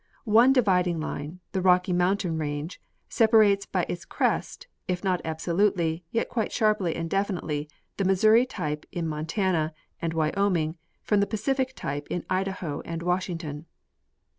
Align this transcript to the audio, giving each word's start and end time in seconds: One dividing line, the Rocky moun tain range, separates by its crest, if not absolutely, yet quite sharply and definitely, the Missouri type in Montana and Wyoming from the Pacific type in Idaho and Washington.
One 0.25 0.51
dividing 0.51 0.99
line, 0.99 1.41
the 1.51 1.61
Rocky 1.61 1.93
moun 1.93 2.17
tain 2.17 2.35
range, 2.35 2.81
separates 3.07 3.67
by 3.67 3.85
its 3.87 4.03
crest, 4.03 4.65
if 4.87 5.03
not 5.03 5.21
absolutely, 5.23 6.03
yet 6.09 6.27
quite 6.27 6.51
sharply 6.51 6.95
and 6.95 7.07
definitely, 7.07 7.69
the 7.97 8.05
Missouri 8.05 8.47
type 8.47 8.87
in 8.91 9.07
Montana 9.07 9.75
and 10.01 10.15
Wyoming 10.15 10.75
from 11.03 11.19
the 11.19 11.27
Pacific 11.27 11.73
type 11.75 12.07
in 12.09 12.25
Idaho 12.31 12.81
and 12.83 13.03
Washington. 13.03 13.67